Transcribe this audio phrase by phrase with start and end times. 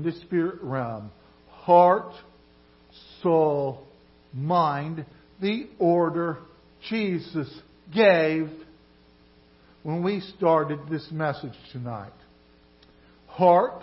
[0.00, 1.10] in the spirit realm.
[1.50, 2.12] Heart,
[3.22, 3.86] soul,
[4.32, 5.04] mind,
[5.42, 6.38] the order
[6.88, 7.48] Jesus
[7.94, 8.48] gave
[9.82, 12.12] when we started this message tonight.
[13.26, 13.82] Heart,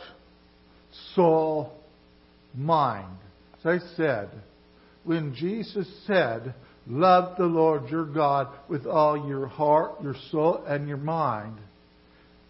[1.13, 1.71] soul,
[2.56, 3.18] mind.
[3.60, 4.29] As I said,
[5.04, 6.56] when Jesus said,
[6.90, 11.58] Love the Lord your God with all your heart, your soul, and your mind,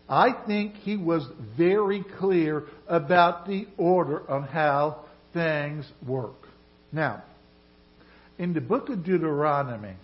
[0.10, 1.28] I think he was
[1.58, 6.36] very clear about the order on how things work.
[6.92, 7.24] Now,
[8.39, 9.96] in the book of Deuteronomy,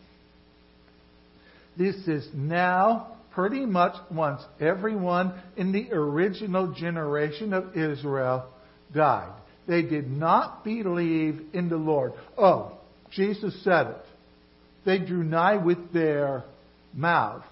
[1.78, 8.48] this is now pretty much once everyone in the original generation of Israel
[8.94, 9.34] died.
[9.68, 12.14] They did not believe in the Lord.
[12.38, 12.78] Oh,
[13.12, 14.06] Jesus said it.
[14.86, 16.44] They drew nigh with their
[16.94, 17.44] mouth.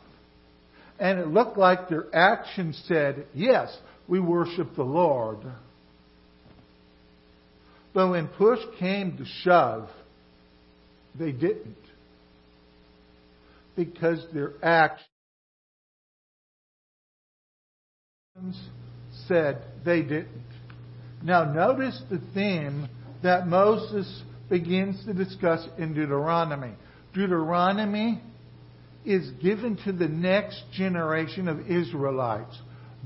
[1.02, 3.76] And it looked like their actions said, yes,
[4.08, 5.40] we worship the Lord.
[7.92, 9.90] But when push came to shove,
[11.18, 11.76] they didn't.
[13.76, 15.08] Because their actions
[19.28, 20.46] said they didn't.
[21.24, 22.88] Now, notice the theme
[23.24, 26.74] that Moses begins to discuss in Deuteronomy.
[27.16, 28.22] Deuteronomy
[29.06, 32.58] is given to the next generation of Israelites,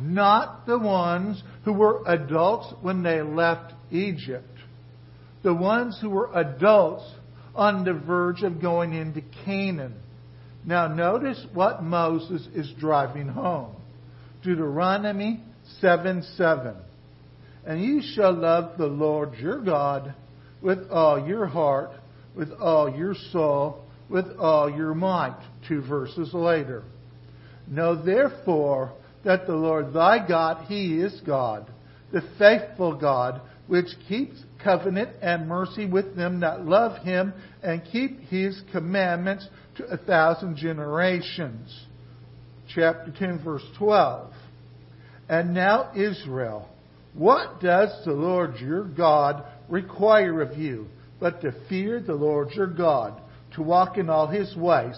[0.01, 4.47] not the ones who were adults when they left Egypt,
[5.43, 7.03] the ones who were adults
[7.55, 9.95] on the verge of going into Canaan.
[10.65, 13.75] Now, notice what Moses is driving home.
[14.43, 15.41] Deuteronomy
[15.79, 16.75] 7 7.
[17.65, 20.13] And you shall love the Lord your God
[20.61, 21.91] with all your heart,
[22.35, 25.37] with all your soul, with all your might.
[25.67, 26.83] Two verses later.
[27.67, 31.69] Know therefore that the Lord thy God, He is God,
[32.11, 37.33] the faithful God, which keeps covenant and mercy with them that love Him
[37.63, 41.85] and keep His commandments to a thousand generations.
[42.73, 44.31] Chapter 10, verse 12.
[45.27, 46.69] And now, Israel,
[47.13, 50.87] what does the Lord your God require of you
[51.19, 53.21] but to fear the Lord your God,
[53.55, 54.95] to walk in all his ways,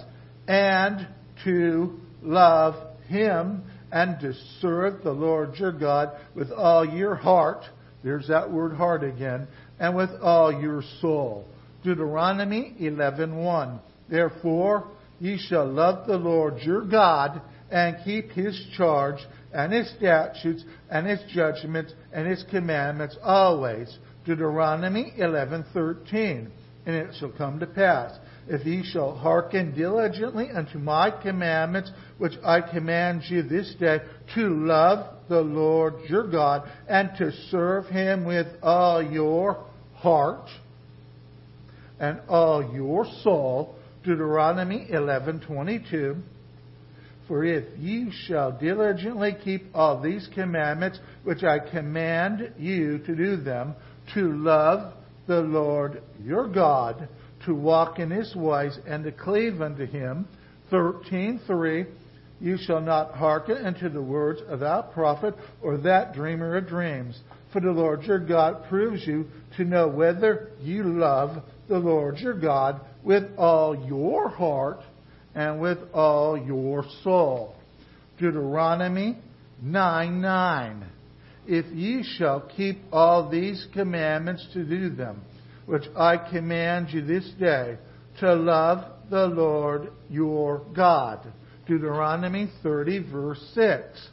[0.47, 1.07] and
[1.43, 2.75] to love
[3.07, 7.63] him, and to serve the Lord your God with all your heart?
[8.03, 9.47] There's that word heart again,
[9.79, 11.45] and with all your soul.
[11.83, 13.79] Deuteronomy 11:1.
[14.09, 14.87] Therefore,
[15.19, 17.41] ye shall love the Lord your God
[17.71, 19.19] and keep his charge
[19.53, 23.97] and his statutes and his judgments and his commandments always.
[24.25, 26.49] Deuteronomy 11:13.
[26.85, 28.17] And it shall come to pass
[28.49, 33.99] if ye shall hearken diligently unto my commandments which I command you this day
[34.35, 39.65] to love the Lord your God and to serve him with all your
[39.95, 40.47] heart
[41.99, 43.75] and all your soul.
[44.03, 46.21] Deuteronomy 11:22
[47.27, 53.35] for if ye shall diligently keep all these commandments, which I command you to do
[53.35, 53.75] them,
[54.13, 54.93] to love
[55.27, 57.09] the Lord your God,
[57.47, 60.27] to walk in his ways, and to cleave unto him.
[60.71, 61.87] 13.3
[62.39, 67.19] You shall not hearken unto the words of that prophet or that dreamer of dreams.
[67.51, 69.25] For the Lord your God proves you
[69.55, 74.81] to know whether you love the Lord your God with all your heart
[75.33, 77.55] and with all your soul.
[78.19, 79.17] Deuteronomy
[79.61, 80.85] 9 9.
[81.47, 85.21] If ye shall keep all these commandments to do them,
[85.67, 87.77] which I command you this day,
[88.21, 91.19] to love the Lord your God.
[91.67, 94.09] Deuteronomy 30, verse 6.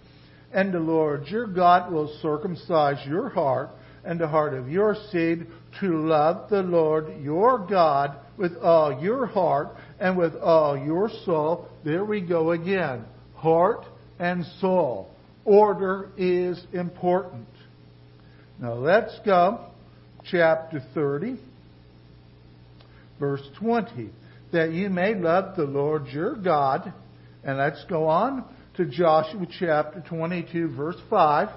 [0.53, 3.71] And the Lord your God will circumcise your heart
[4.05, 5.47] and the heart of your seed
[5.81, 9.69] to love the Lord your God with all your heart
[10.01, 11.69] and with all your soul.
[11.85, 13.05] There we go again.
[13.37, 13.85] Heart
[14.19, 15.11] and soul.
[15.45, 17.47] Order is important.
[18.61, 19.67] Now let's go.
[20.31, 21.39] Chapter 30,
[23.21, 24.11] verse 20.
[24.53, 26.93] That you may love the Lord your God.
[27.43, 28.45] And let's go on
[28.77, 31.49] to Joshua chapter 22, verse 5,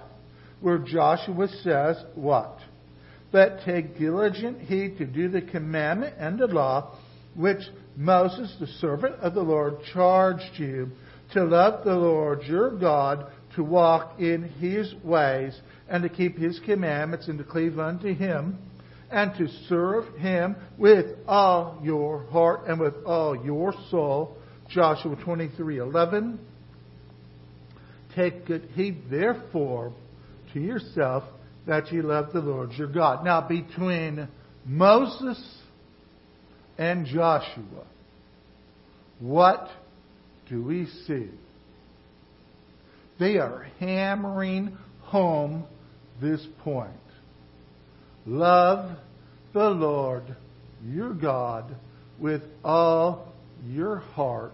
[0.62, 2.58] where Joshua says, What?
[3.32, 6.98] But take diligent heed to do the commandment and the law
[7.36, 7.62] which
[7.96, 10.90] Moses, the servant of the Lord, charged you
[11.34, 15.60] to love the Lord your God, to walk in his ways,
[15.90, 18.58] and to keep his commandments, and to cleave unto him,
[19.12, 24.38] and to serve him with all your heart and with all your soul.
[24.70, 26.38] Joshua 23:11.
[28.16, 29.92] Take good heed, therefore,
[30.54, 31.24] to yourself
[31.66, 33.24] that ye love the Lord your God.
[33.26, 34.28] Now, between
[34.66, 35.62] Moses
[36.78, 37.86] and Joshua,
[39.20, 39.70] what
[40.50, 41.30] do we see?
[43.20, 45.66] They are hammering home
[46.22, 46.92] this point.
[48.26, 48.98] Love
[49.54, 50.24] the Lord
[50.84, 51.76] your God
[52.20, 53.34] with all
[53.66, 54.54] your heart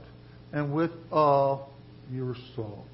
[0.51, 1.71] and with all
[2.12, 2.86] your soul.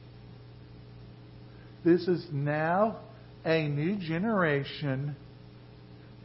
[1.84, 3.00] This is now
[3.46, 5.16] a new generation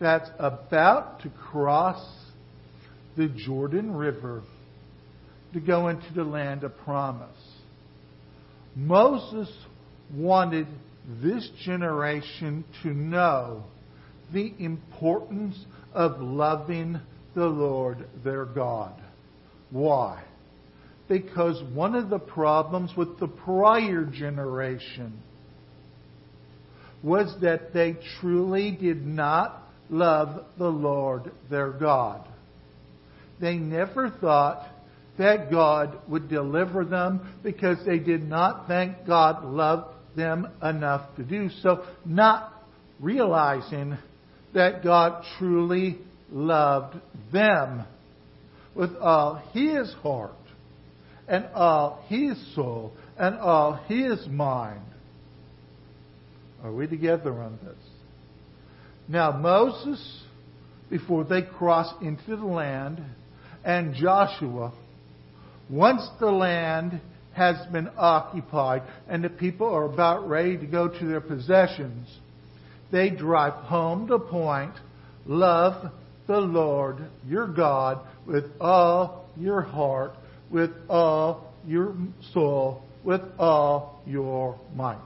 [0.01, 2.05] that's about to cross
[3.17, 4.43] the Jordan River
[5.53, 7.29] to go into the land of promise.
[8.77, 9.51] Moses
[10.13, 10.67] wanted
[11.23, 13.65] this generation to know
[14.33, 15.57] the importance
[15.93, 17.01] of loving
[17.35, 19.01] the Lord their God.
[19.71, 20.25] Why?
[21.09, 25.21] Because one of the problems with the prior generation
[27.03, 32.27] was that they truly did not love the Lord their God.
[33.41, 34.67] They never thought
[35.19, 41.25] that God would deliver them because they did not think God loved them enough to
[41.25, 42.53] do so, not
[43.01, 43.97] realizing
[44.55, 45.99] that God truly
[46.31, 46.97] loved
[47.33, 47.85] them
[48.75, 50.33] with all his heart
[51.29, 54.81] and all his soul and all his mind.
[56.63, 57.77] Are we together on this?
[59.09, 60.23] Now, Moses,
[60.89, 63.05] before they cross into the land,
[63.65, 64.73] and Joshua,
[65.71, 67.01] once the land
[67.33, 72.09] has been occupied and the people are about ready to go to their possessions,
[72.93, 74.75] they drive home the point
[75.27, 75.91] love
[76.27, 80.15] the Lord your God with all your heart,
[80.51, 81.95] with all your
[82.33, 84.99] soul, with all your might.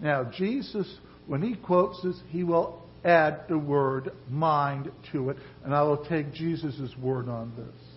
[0.00, 5.74] Now, Jesus, when he quotes this, he will add the word mind to it, and
[5.74, 7.91] I will take Jesus' word on this.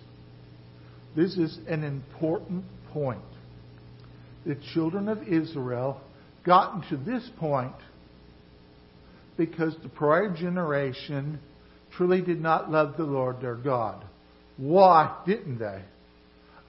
[1.15, 3.21] This is an important point.
[4.45, 6.01] The children of Israel
[6.45, 7.75] gotten to this point
[9.37, 11.39] because the prior generation
[11.95, 14.03] truly did not love the Lord their God.
[14.57, 15.81] Why didn't they?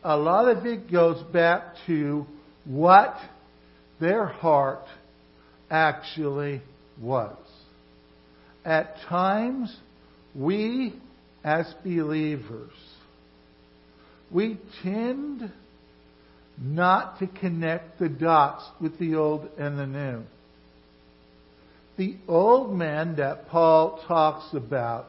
[0.02, 2.26] A lot of it goes back to
[2.64, 3.16] what
[4.00, 4.84] their heart
[5.70, 6.62] actually
[7.00, 7.36] was.
[8.64, 9.74] At times,
[10.34, 10.94] we
[11.44, 12.72] as believers,
[14.30, 15.52] we tend
[16.58, 20.22] not to connect the dots with the old and the new.
[21.96, 25.06] The old man that Paul talks about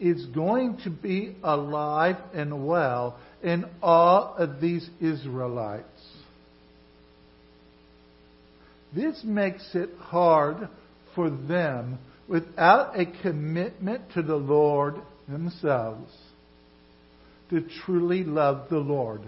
[0.00, 5.86] is going to be alive and well in all of these Israelites.
[8.94, 10.68] This makes it hard
[11.14, 11.98] for them
[12.28, 14.96] without a commitment to the Lord
[15.28, 16.12] themselves
[17.52, 19.20] to truly love the Lord.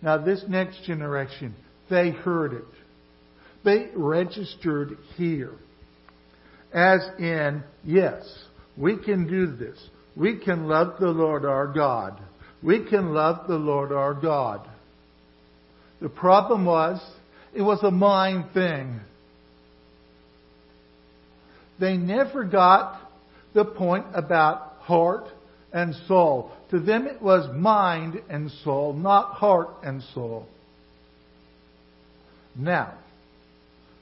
[0.00, 1.54] Now, this next generation,
[1.90, 2.64] they heard it.
[3.64, 5.52] They registered here.
[6.72, 8.26] As in, yes,
[8.78, 9.78] we can do this.
[10.16, 12.18] We can love the Lord our God.
[12.62, 14.66] We can love the Lord our God.
[16.00, 16.98] The problem was,
[17.54, 19.00] it was a mind thing.
[21.78, 23.00] They never got
[23.52, 25.26] the point about heart
[25.76, 26.50] and soul.
[26.70, 30.48] To them it was mind and soul, not heart and soul.
[32.56, 32.94] Now,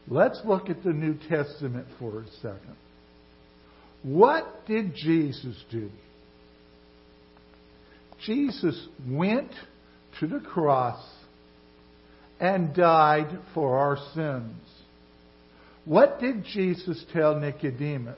[0.07, 2.77] let's look at the New Testament for a second.
[4.05, 5.91] What did Jesus do?
[8.25, 9.51] Jesus went
[10.21, 11.05] to the cross
[12.39, 14.63] and died for our sins.
[15.85, 18.17] What did Jesus tell Nicodemus?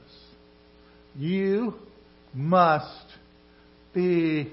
[1.17, 1.75] You
[2.35, 3.07] must
[3.97, 4.53] be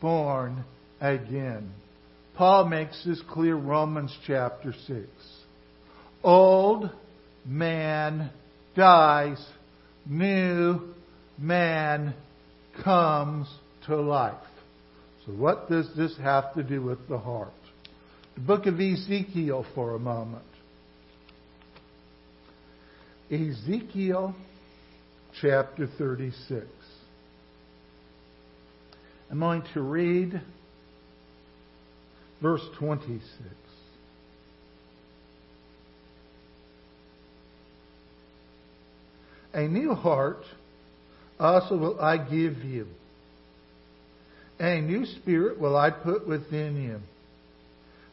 [0.00, 0.64] born
[1.00, 1.72] again.
[2.34, 5.06] Paul makes this clear Romans chapter 6.
[6.22, 6.90] Old
[7.46, 8.30] man
[8.74, 9.42] dies,
[10.04, 10.80] new
[11.38, 12.12] man
[12.82, 13.48] comes
[13.86, 14.34] to life.
[15.24, 17.52] So, what does this have to do with the heart?
[18.34, 20.42] The book of Ezekiel for a moment.
[23.30, 24.34] Ezekiel
[25.40, 26.66] chapter 36.
[29.30, 30.40] I'm going to read
[32.40, 33.24] verse 26.
[39.54, 40.42] A new heart
[41.40, 42.86] also will I give you.
[44.60, 47.00] A new spirit will I put within you.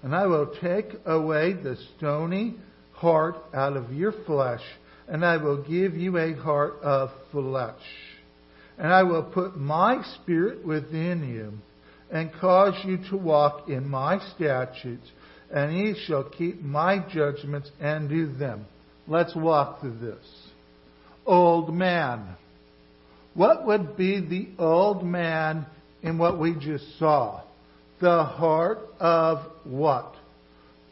[0.02, 2.56] And I will take away the stony
[2.94, 4.62] heart out of your flesh
[5.08, 7.76] and I will give you a heart of flesh.
[8.78, 11.54] And I will put my spirit within you,
[12.12, 15.10] and cause you to walk in my statutes,
[15.52, 18.66] and ye shall keep my judgments and do them.
[19.08, 20.26] Let's walk through this.
[21.26, 22.36] Old man.
[23.34, 25.66] What would be the old man
[26.02, 27.42] in what we just saw?
[28.00, 30.16] The heart of what?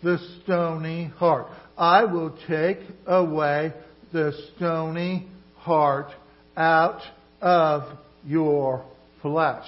[0.04, 1.48] The stony heart.
[1.78, 3.74] I will take away
[4.14, 6.12] the stony heart
[6.58, 7.02] out
[7.42, 7.84] of
[8.26, 8.86] your
[9.22, 9.68] flesh.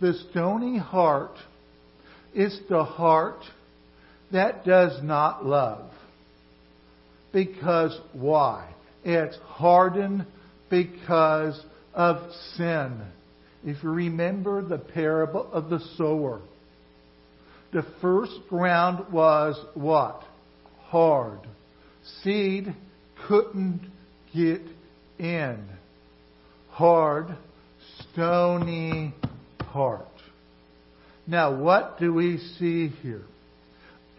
[0.00, 1.36] The stony heart
[2.34, 3.40] is the heart
[4.32, 5.90] that does not love.
[7.32, 8.68] Because why?
[9.04, 10.26] It's hardened
[10.70, 11.60] because
[11.94, 13.00] of sin.
[13.64, 16.40] If you remember the parable of the sower,
[17.72, 20.22] the first ground was what?
[20.84, 21.40] Hard.
[22.22, 22.74] Seed
[23.28, 23.80] couldn't
[24.34, 24.60] get
[25.22, 25.64] in.
[26.70, 27.36] Hard,
[28.12, 29.14] stony
[29.60, 30.06] heart.
[31.26, 33.22] Now, what do we see here?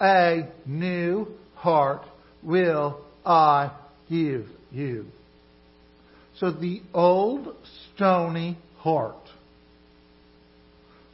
[0.02, 2.04] A new heart
[2.42, 3.72] will I
[4.10, 5.06] give you.
[6.40, 7.56] So the old
[7.96, 9.16] stony heart,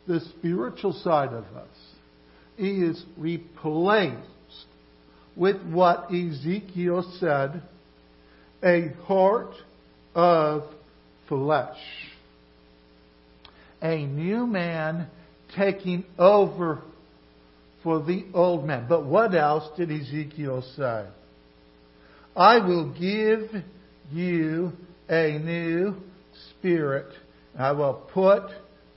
[0.07, 1.67] the spiritual side of us,
[2.57, 4.15] is replaced
[5.35, 7.61] with what Ezekiel said
[8.63, 9.53] a heart
[10.15, 10.63] of
[11.27, 11.77] flesh.
[13.81, 15.07] A new man
[15.55, 16.81] taking over
[17.83, 18.85] for the old man.
[18.89, 21.05] But what else did Ezekiel say?
[22.35, 23.63] I will give
[24.11, 24.73] you
[25.09, 25.95] a new
[26.51, 27.13] spirit.
[27.57, 28.43] I will put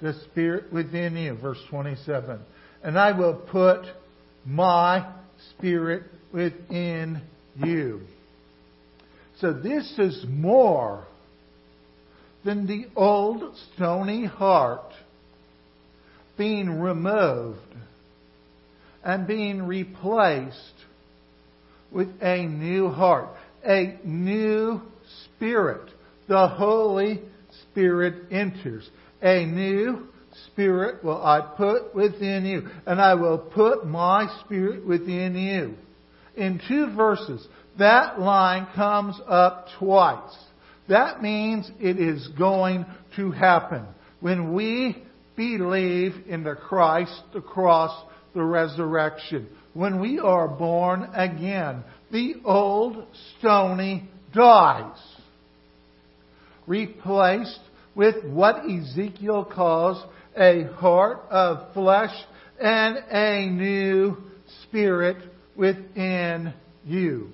[0.00, 1.34] the spirit within you.
[1.34, 2.40] Verse 27.
[2.82, 3.82] And I will put
[4.44, 5.12] my
[5.50, 7.22] spirit within
[7.56, 8.02] you.
[9.42, 11.04] So this is more
[12.44, 14.92] than the old stony heart
[16.38, 17.58] being removed
[19.02, 20.56] and being replaced
[21.90, 23.30] with a new heart,
[23.66, 24.80] a new
[25.24, 25.90] spirit.
[26.28, 27.20] The Holy
[27.64, 28.88] Spirit enters.
[29.22, 30.06] A new
[30.46, 35.74] spirit will I put within you, and I will put my spirit within you.
[36.36, 37.44] In two verses,
[37.78, 40.36] that line comes up twice.
[40.88, 42.84] That means it is going
[43.16, 43.86] to happen.
[44.20, 45.02] When we
[45.36, 53.06] believe in the Christ, the cross, the resurrection, when we are born again, the old
[53.38, 54.98] stony dies,
[56.66, 57.60] replaced
[57.94, 60.04] with what Ezekiel calls
[60.36, 62.14] a heart of flesh
[62.60, 64.16] and a new
[64.62, 65.16] spirit
[65.56, 66.52] within
[66.84, 67.30] you.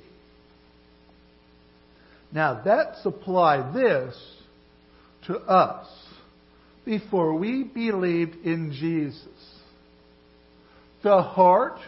[2.32, 4.16] Now let's apply this
[5.26, 5.86] to us
[6.84, 9.22] before we believed in Jesus.
[11.02, 11.78] The heart,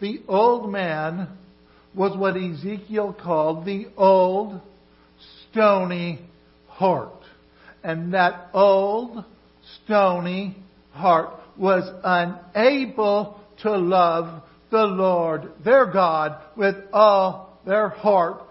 [0.00, 1.28] the old man,
[1.94, 4.60] was what Ezekiel called the old
[5.50, 6.20] stony
[6.68, 7.12] heart.
[7.84, 9.24] And that old
[9.84, 10.56] stony
[10.92, 18.42] heart was unable to love the Lord their God with all their heart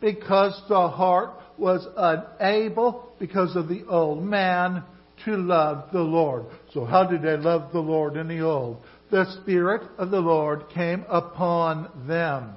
[0.00, 4.84] because the heart was unable, because of the old man,
[5.24, 6.46] to love the Lord.
[6.72, 8.78] So how did they love the Lord in the old?
[9.10, 12.54] The Spirit of the Lord came upon them.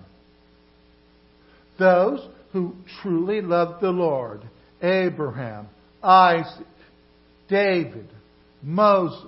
[1.80, 4.42] Those who truly loved the Lord,
[4.82, 5.68] Abraham,
[6.04, 6.68] Isaac,
[7.50, 8.08] David,
[8.62, 9.26] Moses,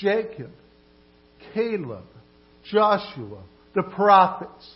[0.00, 0.50] Jacob,
[1.54, 2.04] Caleb,
[2.70, 3.42] Joshua,
[3.74, 4.75] the prophets,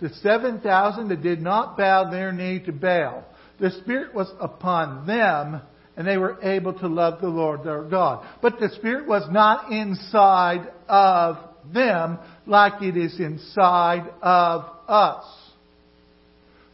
[0.00, 3.24] the 7,000 that did not bow their knee to Baal.
[3.60, 5.62] The Spirit was upon them
[5.96, 8.26] and they were able to love the Lord their God.
[8.42, 11.38] But the Spirit was not inside of
[11.72, 15.24] them like it is inside of us.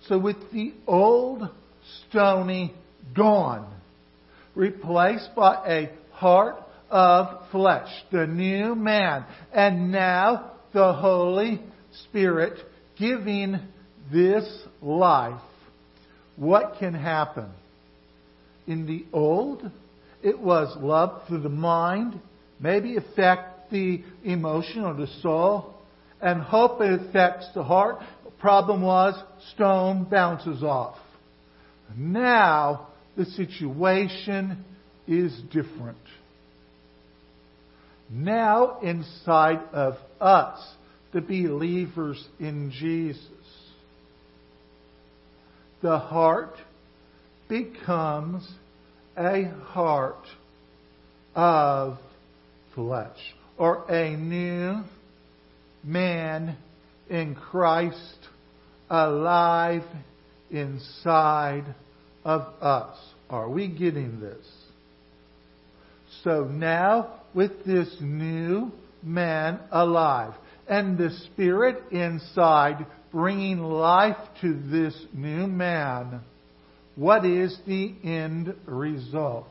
[0.09, 1.49] So with the old
[2.09, 2.75] stony
[3.15, 3.73] gone,
[4.57, 6.57] replaced by a heart
[6.91, 11.63] of flesh, the new man, and now the Holy
[12.09, 12.59] Spirit
[13.03, 13.59] giving
[14.13, 14.45] this
[14.81, 15.43] life,
[16.37, 17.51] what can happen?
[18.69, 19.69] In the old,
[20.23, 22.21] it was love through the mind,
[22.61, 25.75] maybe affect the emotion or the soul,
[26.21, 27.97] and hope it affects the heart.
[28.39, 29.21] Problem was
[29.55, 30.97] stone bounces off.
[31.97, 34.65] Now the situation
[35.09, 35.99] is different.
[38.09, 40.61] Now inside of us,
[41.13, 43.19] the believers in Jesus,
[45.83, 46.55] the heart
[47.49, 48.49] becomes
[49.17, 50.25] a heart
[51.35, 51.99] of
[52.75, 53.19] flesh
[53.59, 54.83] or a new
[55.85, 56.57] man
[57.11, 58.19] in Christ
[58.89, 59.83] alive
[60.51, 61.75] inside
[62.25, 62.97] of us.
[63.29, 64.47] Are we getting this?
[66.25, 68.71] So now, with this new
[69.03, 70.35] man alive
[70.73, 76.23] and the Spirit inside bringing life to this new man,
[76.97, 79.51] what is the end result?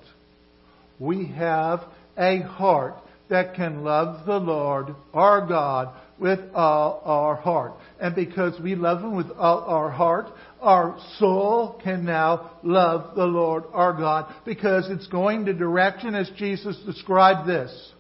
[0.98, 1.82] We have
[2.18, 2.96] a heart
[3.30, 7.74] that can love the Lord, our God, with all our heart.
[8.00, 10.26] And because we love Him with all our heart,
[10.60, 16.32] our soul can now love the Lord our God because it's going the direction as
[16.36, 17.92] Jesus described this.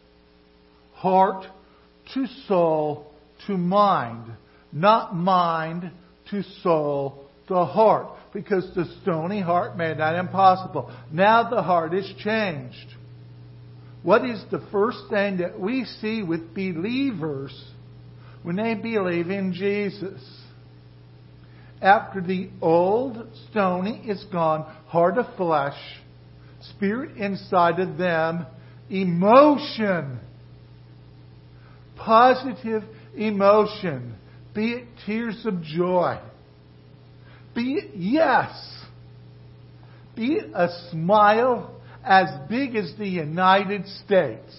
[0.95, 1.45] Heart
[2.15, 3.10] to soul
[3.47, 4.31] to mind.
[4.71, 5.91] Not mind
[6.29, 8.07] to soul to heart.
[8.33, 10.91] Because the stony heart made that impossible.
[11.11, 12.95] Now the heart is changed.
[14.03, 17.53] What is the first thing that we see with believers
[18.41, 20.21] when they believe in Jesus?
[21.81, 25.77] After the old stony is gone, heart of flesh,
[26.75, 28.45] spirit inside of them,
[28.89, 30.19] emotion,
[31.95, 32.83] positive
[33.15, 34.15] emotion,
[34.53, 36.19] be it tears of joy,
[37.55, 38.51] be it yes,
[40.15, 44.53] be it a smile as big as the United States.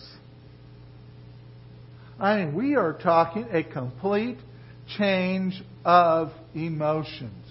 [2.19, 4.39] I mean, we are talking a complete
[4.97, 7.45] change of emotions.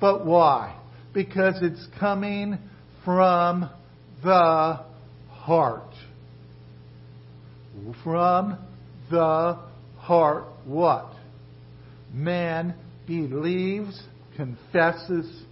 [0.00, 0.76] But why?
[1.14, 2.58] Because it's coming
[3.04, 3.70] from
[4.22, 4.80] the
[5.30, 5.94] heart.
[8.02, 8.58] From
[9.10, 9.58] the
[10.08, 11.12] heart, what?
[12.14, 12.74] Man
[13.06, 14.02] believes,
[14.36, 15.42] confesses,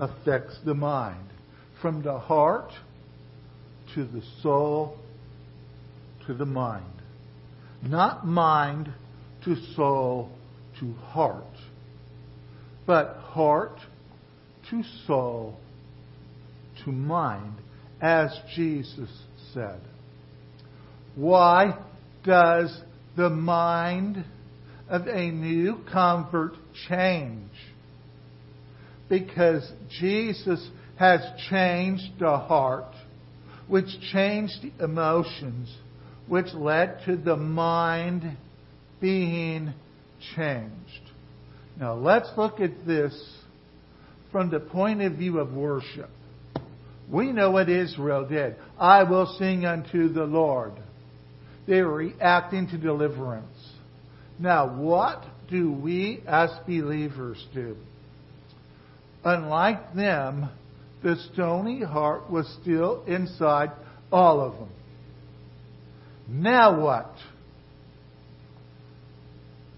[0.00, 1.28] affects the mind.
[1.82, 2.72] From the heart
[3.94, 4.96] to the soul
[6.26, 6.86] to the mind.
[7.82, 8.88] Not mind
[9.44, 10.30] to soul
[10.80, 11.44] to heart,
[12.86, 13.78] but heart
[14.70, 15.58] to soul
[16.82, 17.56] to mind,
[18.00, 19.10] as Jesus
[19.52, 19.82] said.
[21.14, 21.76] Why
[22.24, 22.80] does
[23.16, 24.24] the mind
[24.88, 26.54] of a new convert
[26.88, 27.50] change?
[29.08, 29.70] Because
[30.00, 31.20] Jesus has
[31.50, 32.94] changed the heart,
[33.68, 35.74] which changed the emotions,
[36.26, 38.36] which led to the mind
[39.00, 39.72] being
[40.34, 41.10] changed.
[41.78, 43.12] Now let's look at this
[44.30, 46.10] from the point of view of worship.
[47.10, 48.56] We know what Israel did.
[48.78, 50.72] I will sing unto the Lord.
[51.66, 53.72] They were reacting to deliverance.
[54.38, 57.76] Now, what do we as believers do?
[59.24, 60.48] Unlike them,
[61.02, 63.70] the stony heart was still inside
[64.10, 64.70] all of them.
[66.28, 67.14] Now what?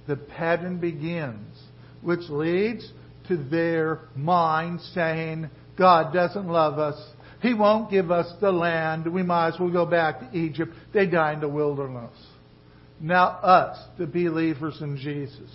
[0.07, 1.59] The pattern begins,
[2.03, 2.91] which leads
[3.29, 7.03] to their mind saying, God doesn't love us.
[7.45, 9.07] He won't give us the land.
[9.13, 10.73] We might as well go back to Egypt.
[10.95, 12.17] They die in the wilderness.
[12.99, 15.51] Now, us, the believers in Jesus,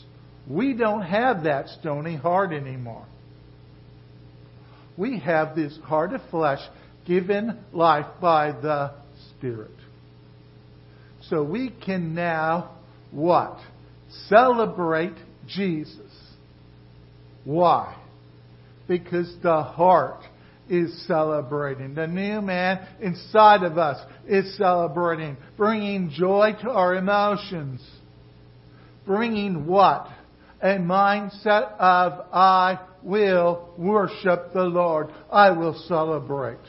[0.48, 3.08] we don't have that stony heart anymore.
[4.98, 6.60] We have this heart of flesh
[7.08, 8.92] given life by the
[9.32, 9.72] Spirit.
[11.24, 12.78] So we can now
[13.10, 13.58] what?
[14.28, 15.16] Celebrate
[15.48, 16.14] Jesus.
[17.46, 18.00] Why?
[18.88, 20.22] Because the heart
[20.70, 21.96] is celebrating.
[21.96, 27.86] The new man inside of us is celebrating, bringing joy to our emotions.
[29.06, 30.08] Bringing what?
[30.62, 35.08] A mindset of, I will worship the Lord.
[35.32, 36.60] I will celebrate.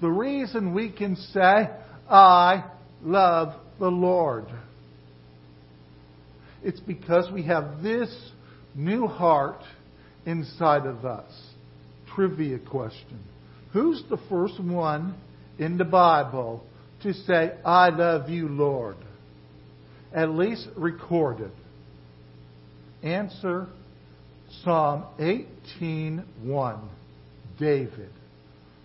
[0.00, 1.70] The reason we can say,
[2.10, 2.64] I
[3.02, 4.46] love the Lord.
[6.62, 8.14] It's because we have this
[8.74, 9.62] new heart
[10.26, 11.53] inside of us
[12.14, 13.20] trivia question.
[13.72, 15.14] Who's the first one
[15.58, 16.64] in the Bible
[17.02, 18.96] to say, I love you, Lord?
[20.12, 21.50] At least recorded.
[23.02, 23.66] Answer
[24.62, 26.80] Psalm 18:1.
[27.58, 28.10] David,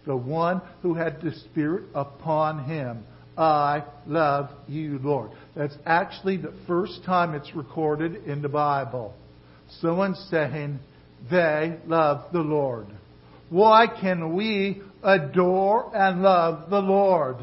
[0.05, 3.03] the one who had the Spirit upon him.
[3.37, 5.31] I love you, Lord.
[5.55, 9.13] That's actually the first time it's recorded in the Bible.
[9.79, 10.79] Someone saying,
[11.31, 12.87] they love the Lord.
[13.49, 17.37] Why can we adore and love the Lord?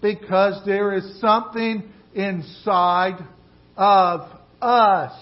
[0.00, 1.82] Because there is something
[2.14, 3.18] inside
[3.76, 4.20] of
[4.60, 5.12] us.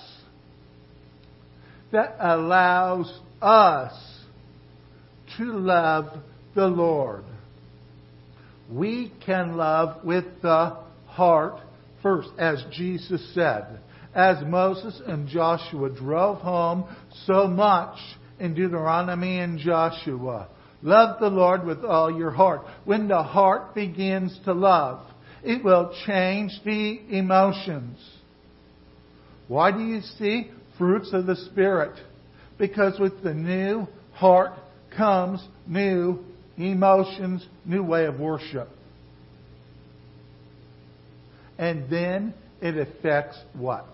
[1.93, 3.93] that allows us
[5.37, 6.07] to love
[6.57, 7.25] the Lord.
[8.71, 11.61] We can love with the heart
[12.03, 13.79] first, as Jesus said.
[14.15, 16.85] As Moses and Joshua drove home
[17.27, 17.99] so much
[18.39, 20.49] in Deuteronomy and Joshua.
[20.83, 22.63] Love the Lord with all your heart.
[22.85, 25.01] When the heart begins to love,
[25.43, 27.99] it will change the emotions.
[29.49, 31.99] Why do you see fruits of the Spirit?
[32.59, 34.53] Because with the new heart
[34.97, 36.25] comes new
[36.57, 38.69] emotions, new way of worship.
[41.59, 43.87] And then it affects what?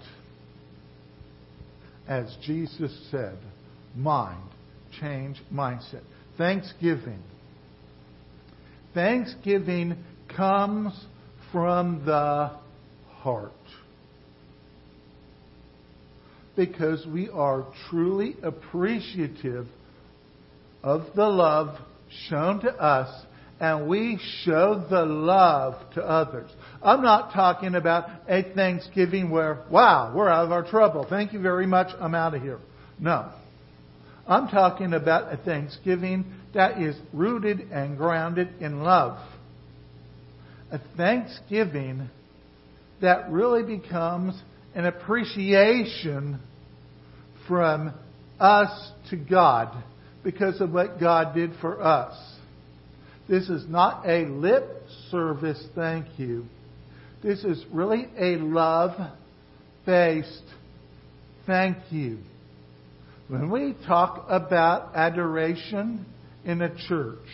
[2.08, 3.38] As Jesus said,
[3.94, 4.42] mind,
[5.00, 6.02] change mindset.
[6.36, 7.22] Thanksgiving.
[8.94, 10.02] Thanksgiving
[10.34, 10.92] comes
[11.52, 12.50] from the
[13.08, 13.52] heart.
[16.56, 19.66] Because we are truly appreciative
[20.82, 21.78] of the love
[22.28, 23.26] shown to us
[23.60, 26.50] and we show the love to others.
[26.82, 31.06] I'm not talking about a Thanksgiving where, wow, we're out of our trouble.
[31.08, 31.94] Thank you very much.
[32.00, 32.58] I'm out of here.
[32.98, 33.30] No.
[34.30, 39.18] I'm talking about a Thanksgiving that is rooted and grounded in love.
[40.70, 42.08] A Thanksgiving
[43.02, 44.40] that really becomes
[44.72, 46.38] an appreciation
[47.48, 47.92] from
[48.38, 49.82] us to God
[50.22, 52.16] because of what God did for us.
[53.28, 56.44] This is not a lip service thank you.
[57.20, 58.92] This is really a love
[59.84, 60.44] based
[61.46, 62.18] thank you.
[63.30, 66.04] When we talk about adoration
[66.44, 67.28] in a church,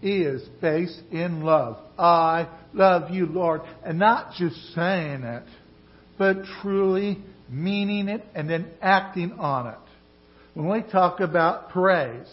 [0.00, 1.76] it is based in love.
[1.98, 3.60] I love you, Lord.
[3.84, 5.42] And not just saying it,
[6.16, 9.78] but truly meaning it and then acting on it.
[10.54, 12.26] When we talk about praise,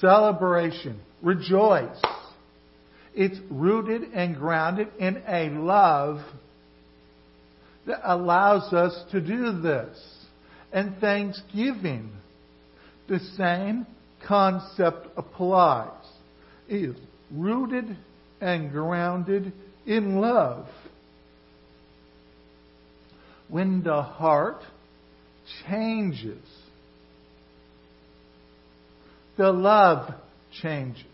[0.00, 2.00] celebration, rejoice,
[3.14, 6.20] it's rooted and grounded in a love
[7.86, 10.15] that allows us to do this.
[10.76, 12.10] And thanksgiving,
[13.08, 13.86] the same
[14.28, 16.04] concept applies.
[16.68, 16.96] It is
[17.32, 17.96] rooted
[18.42, 19.54] and grounded
[19.86, 20.66] in love.
[23.48, 24.60] When the heart
[25.66, 26.44] changes,
[29.38, 30.12] the love
[30.60, 31.06] changes.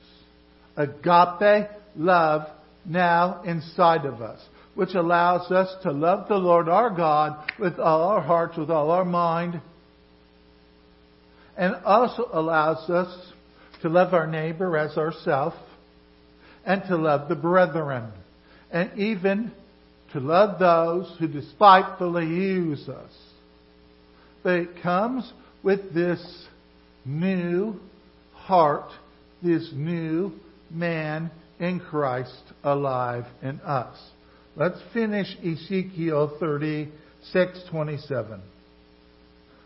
[0.77, 2.48] Agape love
[2.85, 4.40] now inside of us,
[4.74, 8.90] which allows us to love the Lord our God with all our hearts, with all
[8.90, 9.61] our mind,
[11.56, 13.32] and also allows us
[13.82, 15.54] to love our neighbor as ourself,
[16.64, 18.11] and to love the brethren,
[18.70, 19.52] and even
[20.12, 23.12] to love those who despitefully use us.
[24.42, 25.30] But it comes
[25.62, 26.46] with this
[27.04, 27.78] new
[28.35, 28.90] heart,
[29.42, 30.32] this new
[30.70, 33.96] man in Christ alive in us.
[34.56, 38.40] Let's finish Ezekiel 36:27.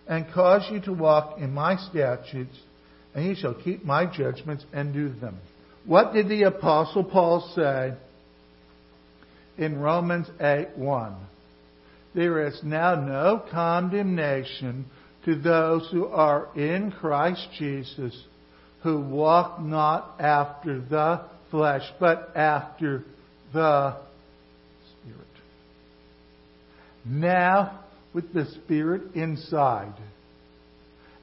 [0.08, 2.56] And cause you to walk in my statutes,
[3.14, 5.38] and you shall keep my judgments and do them.
[5.84, 7.94] What did the apostle Paul say
[9.58, 11.14] in Romans 8:1?
[12.14, 14.86] There is now no condemnation
[15.24, 18.16] to those who are in Christ Jesus
[18.82, 23.02] who walk not after the flesh, but after
[23.52, 23.96] the
[25.02, 25.26] Spirit.
[27.06, 27.80] Now,
[28.12, 29.94] with the Spirit inside,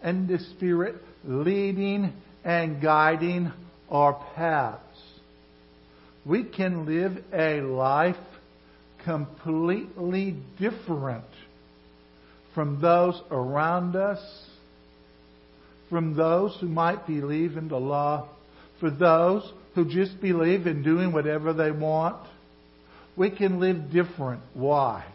[0.02, 3.52] and the Spirit leading and guiding
[3.90, 4.80] our paths,
[6.26, 8.16] we can live a life
[9.04, 11.26] completely different
[12.54, 14.20] from those around us
[15.94, 18.28] from those who might believe in the law,
[18.80, 22.18] for those who just believe in doing whatever they want.
[23.16, 24.42] We can live different.
[24.56, 25.06] Why?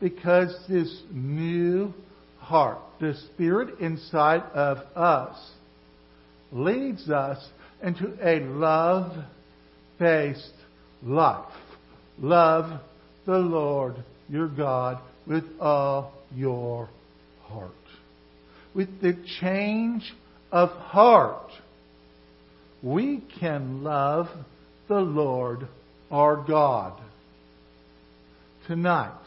[0.00, 1.92] Because this new
[2.38, 5.36] heart, the spirit inside of us,
[6.52, 7.46] leads us
[7.82, 9.24] into a love
[9.98, 10.52] based
[11.02, 11.52] life.
[12.18, 12.80] Love
[13.26, 13.96] the Lord
[14.28, 16.88] your God with all your
[17.42, 17.72] heart
[18.74, 20.12] with the change
[20.52, 21.50] of heart,
[22.82, 24.28] we can love
[24.88, 25.68] the Lord
[26.10, 27.00] our God.
[28.66, 29.20] Tonight,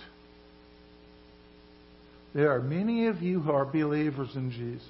[2.33, 4.89] there are many of you who are believers in Jesus,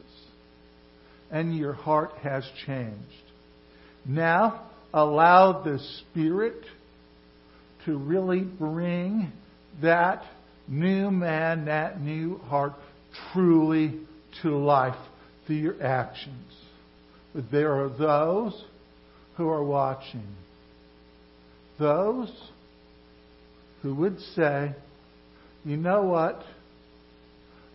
[1.31, 2.97] and your heart has changed.
[4.05, 5.79] Now, allow the
[6.11, 6.61] Spirit
[7.85, 9.31] to really bring
[9.81, 10.23] that
[10.67, 12.73] new man, that new heart
[13.33, 13.99] truly
[14.41, 14.95] to life
[15.45, 16.53] through your actions.
[17.35, 18.63] But there are those
[19.35, 20.27] who are watching.
[21.79, 22.31] Those
[23.81, 24.73] who would say,
[25.65, 26.43] you know what?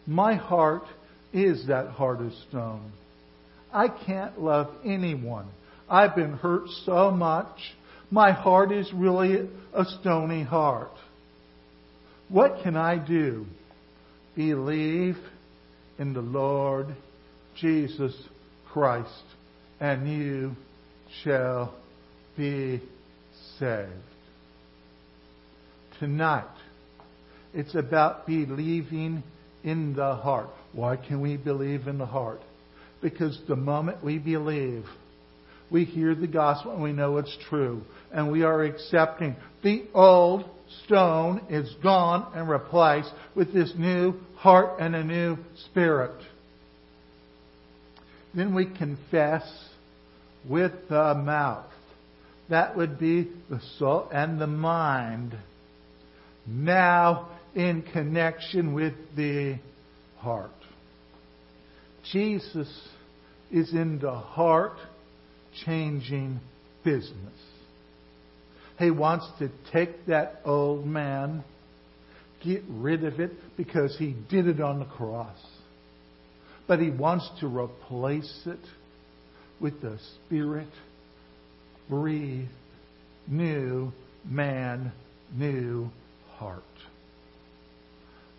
[0.09, 0.85] My heart
[1.35, 2.93] is that heart of stone.
[3.71, 5.47] I can't love anyone.
[5.87, 7.59] I've been hurt so much.
[8.11, 10.95] My heart is really a stony heart.
[12.31, 13.45] What can I do?
[14.35, 15.19] Believe
[15.99, 16.87] in the Lord
[17.61, 18.17] Jesus
[18.73, 19.25] Christ,
[19.79, 20.53] and you
[21.23, 21.75] shall
[22.35, 22.81] be
[23.59, 23.93] saved.
[25.99, 26.49] Tonight,
[27.53, 29.23] it's about believing
[29.69, 30.49] in the heart.
[30.73, 32.41] Why can we believe in the heart?
[33.01, 34.85] Because the moment we believe,
[35.71, 37.83] we hear the gospel and we know it's true.
[38.13, 40.45] And we are accepting the old
[40.85, 45.37] stone is gone and replaced with this new heart and a new
[45.71, 46.21] spirit.
[48.35, 49.43] Then we confess
[50.49, 51.67] with the mouth.
[52.49, 55.37] That would be the soul and the mind.
[56.47, 57.29] Now
[57.59, 59.59] in connection with the
[60.19, 60.53] heart.
[62.13, 62.69] Jesus
[63.51, 64.79] is in the heart
[65.67, 66.39] changing
[66.85, 67.17] business.
[68.79, 71.43] He wants to take that old man,
[72.45, 75.37] get rid of it because he did it on the cross.
[76.69, 78.65] But he wants to replace it
[79.61, 80.69] with the Spirit
[81.91, 82.47] breathe
[83.27, 83.93] new
[84.25, 84.93] man,
[85.35, 85.91] new
[86.37, 86.63] heart.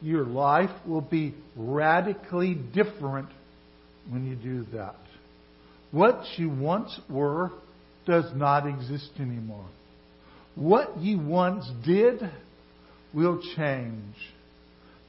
[0.02, 3.30] Your life will be radically different
[4.10, 4.96] when you do that.
[5.92, 7.52] What you once were
[8.06, 9.68] does not exist anymore.
[10.56, 12.22] What you once did
[13.14, 14.16] will change.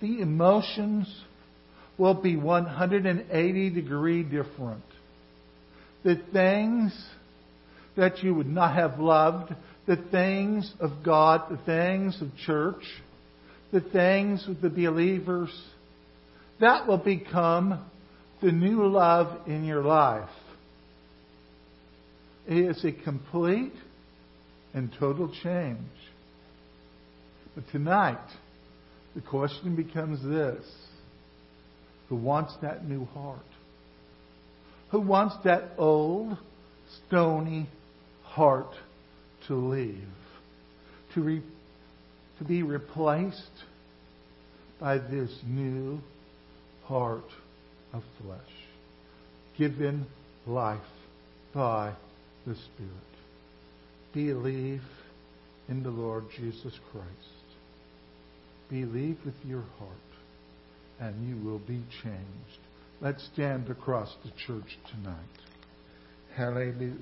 [0.00, 1.06] The emotions
[1.98, 4.82] will be 180 degree different.
[6.02, 6.98] The things
[7.96, 9.54] that you would not have loved,
[9.86, 12.82] the things of God, the things of church,
[13.72, 15.50] the things with the believers,
[16.60, 17.84] that will become
[18.42, 20.28] the new love in your life.
[22.46, 23.74] It is a complete
[24.74, 25.78] and total change.
[27.54, 28.18] But tonight,
[29.14, 30.64] the question becomes this
[32.08, 33.38] Who wants that new heart?
[34.90, 36.36] Who wants that old,
[37.06, 37.68] stony
[38.24, 38.72] heart
[39.46, 40.08] to leave?
[41.14, 41.42] To, re-
[42.40, 43.64] to be replaced
[44.80, 46.00] by this new
[46.84, 47.30] heart
[47.92, 48.40] of flesh,
[49.58, 50.06] given
[50.46, 50.80] life
[51.54, 51.92] by
[52.46, 52.92] the Spirit.
[54.14, 54.82] Believe
[55.68, 57.06] in the Lord Jesus Christ.
[58.70, 59.90] Believe with your heart,
[60.98, 62.58] and you will be changed.
[63.02, 65.16] Let's stand across the church tonight.
[66.34, 66.94] Hallelujah.